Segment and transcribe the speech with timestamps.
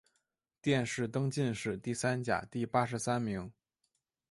[0.63, 3.53] 殿试登进士第三甲第八十三名。